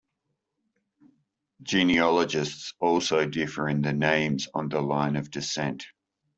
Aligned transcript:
Genealogists 1.61 2.73
also 2.79 3.23
differ 3.27 3.69
in 3.69 3.83
the 3.83 3.93
names 3.93 4.47
on 4.51 4.67
the 4.67 4.81
line 4.81 5.15
of 5.15 5.29
descent. 5.29 5.85